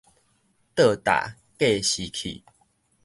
[0.03, 0.05] 倒踏
[1.59, 2.43] 計時器